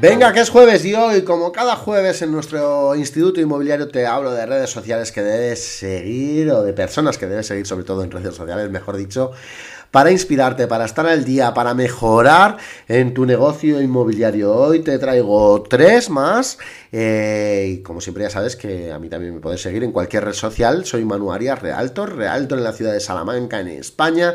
[0.00, 4.32] Venga, que es jueves y hoy, como cada jueves en nuestro instituto inmobiliario, te hablo
[4.32, 8.10] de redes sociales que debes seguir o de personas que debes seguir, sobre todo en
[8.10, 9.32] redes sociales, mejor dicho,
[9.90, 12.58] para inspirarte, para estar al día, para mejorar
[12.88, 14.54] en tu negocio inmobiliario.
[14.54, 16.58] Hoy te traigo tres más
[16.92, 20.24] eh, y como siempre ya sabes que a mí también me puedes seguir en cualquier
[20.24, 20.84] red social.
[20.84, 24.34] Soy Manu Arias, Realtor, Realtor en la ciudad de Salamanca, en España,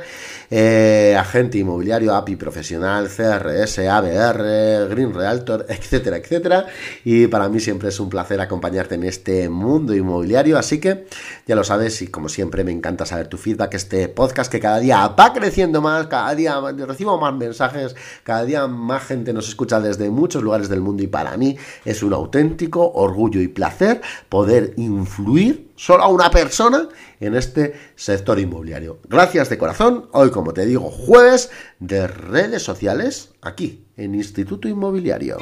[0.52, 6.66] eh, agente inmobiliario, API profesional, CRS, ABR, Green Realtor, etcétera, etcétera.
[7.04, 10.58] Y para mí siempre es un placer acompañarte en este mundo inmobiliario.
[10.58, 11.08] Así que
[11.46, 14.80] ya lo sabes y como siempre me encanta saber tu feedback, este podcast que cada
[14.80, 19.80] día va creciendo más, cada día recibo más mensajes, cada día más gente nos escucha
[19.80, 24.74] desde muchos lugares del mundo y para mí es un auténtico orgullo y placer poder
[24.78, 26.88] influir solo a una persona
[27.20, 29.00] en este sector inmobiliario.
[29.08, 30.10] Gracias de corazón.
[30.12, 35.38] Hoy, como te digo, jueves de redes sociales aquí en Instituto Inmobiliario.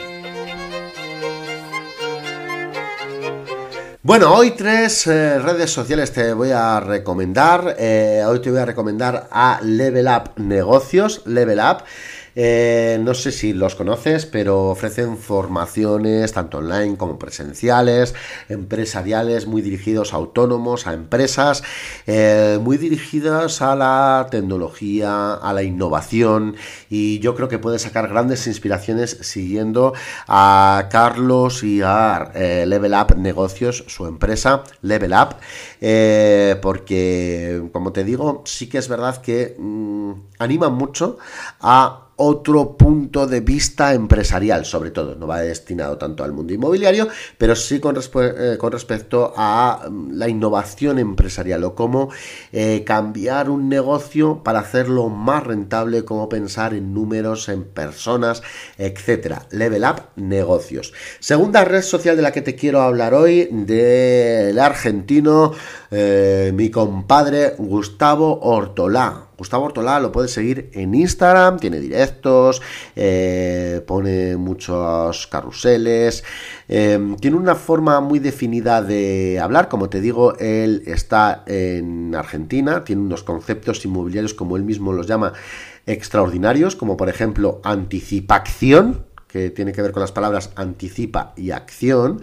[4.05, 7.77] Bueno, hoy tres eh, redes sociales te voy a recomendar.
[7.79, 11.85] Eh, hoy te voy a recomendar a Level Up Negocios, Level Up.
[12.35, 18.15] Eh, no sé si los conoces, pero ofrecen formaciones tanto online como presenciales,
[18.49, 21.63] empresariales, muy dirigidos a autónomos, a empresas,
[22.07, 26.55] eh, muy dirigidas a la tecnología, a la innovación
[26.89, 29.93] y yo creo que puedes sacar grandes inspiraciones siguiendo
[30.27, 35.35] a Carlos y a eh, Level Up Negocios, su empresa Level Up,
[36.61, 41.17] porque como te digo, sí que es verdad que mm, animan mucho
[41.59, 47.07] a otro punto de vista empresarial, sobre todo, no va destinado tanto al mundo inmobiliario,
[47.37, 52.09] pero sí con, eh, respecto a mm, la innovación empresarial o cómo
[52.51, 58.41] eh, cambiar un negocio para hacerlo más rentable, cómo pensar en números, en personas,
[58.77, 59.45] etcétera.
[59.51, 60.93] Level Up Negocios.
[61.19, 65.51] Segunda red social de la que te quiero hablar hoy, del argentino,
[65.91, 69.27] eh, mi compadre Gustavo Ortolá.
[69.43, 72.61] Gustavo Ortolá lo puedes seguir en Instagram, tiene directos,
[72.95, 76.23] eh, pone muchos carruseles,
[76.69, 82.85] eh, tiene una forma muy definida de hablar, como te digo, él está en Argentina,
[82.85, 85.33] tiene unos conceptos inmobiliarios, como él mismo los llama,
[85.85, 92.21] extraordinarios, como por ejemplo anticipación, que tiene que ver con las palabras anticipa y acción,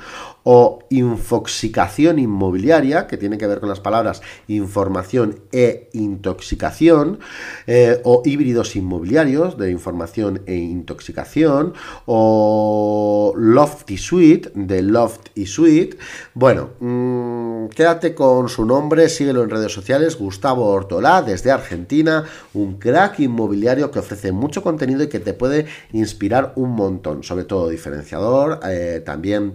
[0.53, 7.21] o infoxicación inmobiliaria, que tiene que ver con las palabras información e intoxicación,
[7.69, 11.75] eh, o híbridos inmobiliarios de información e intoxicación,
[12.05, 15.97] o loft y suite, de loft y suite.
[16.35, 22.25] Bueno, mm, quédate con su nombre, síguelo en redes sociales, Gustavo Ortolá, desde Argentina,
[22.55, 27.45] un crack inmobiliario que ofrece mucho contenido y que te puede inspirar un montón sobre
[27.45, 29.53] todo diferenciador, eh, también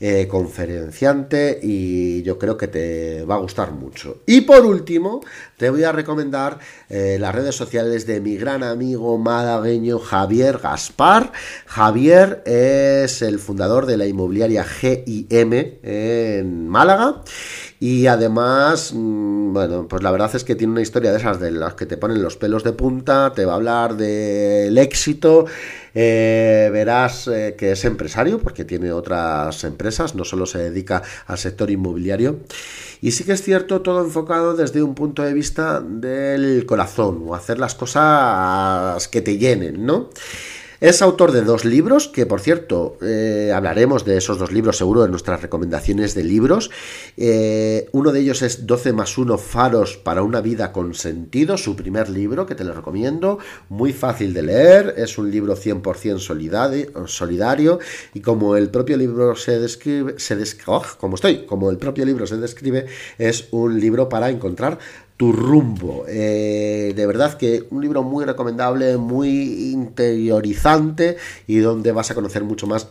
[0.00, 4.18] eh, conferenciante y yo creo que te va a gustar mucho.
[4.24, 5.20] Y por último,
[5.56, 11.32] te voy a recomendar eh, las redes sociales de mi gran amigo malagueño Javier Gaspar.
[11.66, 17.22] Javier es el fundador de la inmobiliaria GIM en Málaga.
[17.80, 21.52] Y además, mm, bueno, pues la verdad es que tiene una historia de esas de
[21.52, 25.46] las que te ponen los pelos de punta, te va a hablar del éxito,
[25.94, 31.38] eh, verás eh, que es empresario porque tiene otras empresas, no solo se dedica al
[31.38, 32.40] sector inmobiliario.
[33.00, 37.34] Y sí que es cierto, todo enfocado desde un punto de vista del corazón o
[37.36, 40.10] hacer las cosas que te llenen, ¿no?
[40.80, 45.04] Es autor de dos libros, que por cierto, eh, hablaremos de esos dos libros seguro
[45.04, 46.70] en nuestras recomendaciones de libros.
[47.16, 51.74] Eh, uno de ellos es 12 más 1 faros para una vida con sentido, su
[51.74, 57.08] primer libro, que te lo recomiendo, muy fácil de leer, es un libro 100% solidario,
[57.08, 57.80] solidario
[58.14, 62.24] y como el propio libro se describe, se oh, como estoy, como el propio libro
[62.24, 62.86] se describe,
[63.18, 64.78] es un libro para encontrar
[65.18, 66.06] tu rumbo.
[66.08, 72.44] Eh, de verdad que un libro muy recomendable, muy interiorizante y donde vas a conocer
[72.44, 72.88] mucho más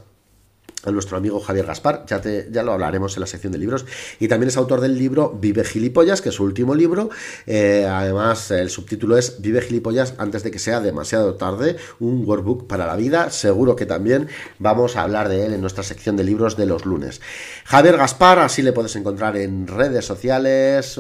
[0.88, 3.86] a nuestro amigo Javier Gaspar, ya, te, ya lo hablaremos en la sección de libros,
[4.20, 7.10] y también es autor del libro Vive Gilipollas, que es su último libro,
[7.46, 12.68] eh, además el subtítulo es Vive Gilipollas antes de que sea demasiado tarde, un workbook
[12.68, 14.28] para la vida, seguro que también
[14.60, 17.22] vamos a hablar de él en nuestra sección de libros de los lunes.
[17.66, 20.98] Javier Gaspar, así le puedes encontrar en redes sociales,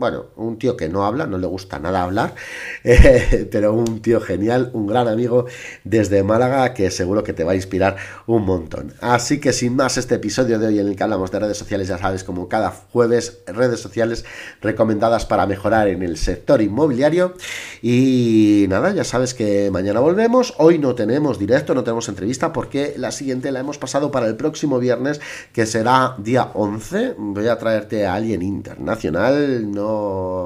[0.00, 2.34] bueno, un tío que no habla, no le gusta nada hablar,
[2.84, 5.44] eh, pero un tío genial, un gran amigo
[5.84, 8.94] desde Málaga que seguro que te va a inspirar un montón.
[9.00, 11.88] Así que sin más, este episodio de hoy en el que hablamos de redes sociales,
[11.88, 14.24] ya sabes, como cada jueves, redes sociales
[14.62, 17.34] recomendadas para mejorar en el sector inmobiliario.
[17.82, 20.54] Y nada, ya sabes que mañana volvemos.
[20.56, 24.36] Hoy no tenemos directo, no tenemos entrevista porque la siguiente la hemos pasado para el
[24.36, 25.20] próximo viernes,
[25.52, 27.16] que será día 11.
[27.18, 29.89] Voy a traerte a alguien internacional, no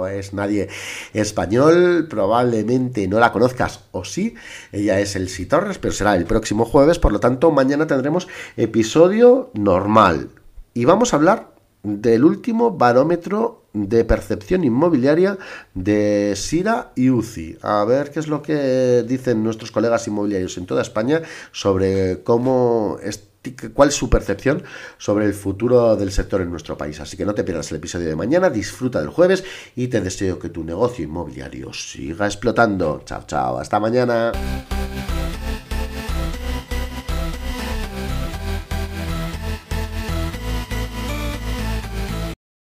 [0.08, 0.68] es nadie
[1.12, 4.34] español, probablemente no la conozcas o sí.
[4.72, 9.50] Ella es Elsie Torres, pero será el próximo jueves, por lo tanto mañana tendremos episodio
[9.54, 10.30] normal.
[10.74, 15.36] Y vamos a hablar del último barómetro de percepción inmobiliaria
[15.74, 17.58] de Sira y UCI.
[17.60, 22.98] A ver qué es lo que dicen nuestros colegas inmobiliarios en toda España sobre cómo
[23.72, 24.62] cuál es su percepción
[24.98, 27.00] sobre el futuro del sector en nuestro país.
[27.00, 29.44] Así que no te pierdas el episodio de mañana, disfruta del jueves
[29.76, 33.02] y te deseo que tu negocio inmobiliario siga explotando.
[33.04, 34.32] Chao, chao, hasta mañana.